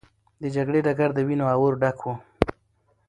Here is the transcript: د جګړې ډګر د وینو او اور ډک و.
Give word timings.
د 0.41 0.43
جګړې 0.55 0.79
ډګر 0.85 1.09
د 1.15 1.19
وینو 1.27 1.45
او 1.53 1.59
اور 1.65 1.73
ډک 1.81 1.99
و. 2.03 2.13